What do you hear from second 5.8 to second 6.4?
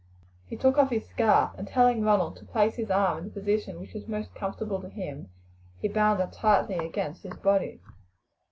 bound it